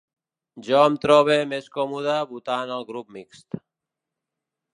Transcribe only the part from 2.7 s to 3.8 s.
al grup mixt.